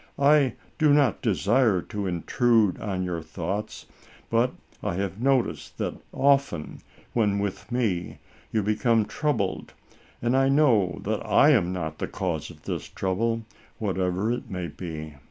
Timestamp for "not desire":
0.95-1.79